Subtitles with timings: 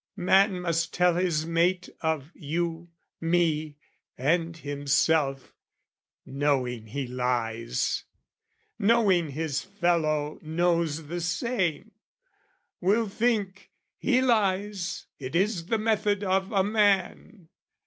[0.15, 3.77] Man must tell his mate Of you, me
[4.17, 5.53] and himself,
[6.25, 8.05] knowing he lies,
[8.79, 11.91] Knowing his fellow knows the same,
[12.79, 13.69] will think
[13.99, 17.49] "He lies, it is the method of a man!"